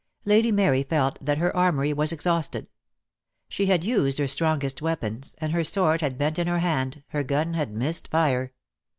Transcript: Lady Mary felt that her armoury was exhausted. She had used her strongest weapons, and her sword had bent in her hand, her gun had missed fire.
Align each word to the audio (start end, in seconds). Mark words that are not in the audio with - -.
Lady 0.25 0.51
Mary 0.51 0.81
felt 0.81 1.19
that 1.23 1.37
her 1.37 1.55
armoury 1.55 1.93
was 1.93 2.11
exhausted. 2.11 2.65
She 3.47 3.67
had 3.67 3.83
used 3.83 4.17
her 4.17 4.25
strongest 4.27 4.81
weapons, 4.81 5.35
and 5.37 5.53
her 5.53 5.63
sword 5.63 6.01
had 6.01 6.17
bent 6.17 6.39
in 6.39 6.47
her 6.47 6.57
hand, 6.57 7.03
her 7.09 7.21
gun 7.21 7.53
had 7.53 7.71
missed 7.71 8.07
fire. 8.07 8.51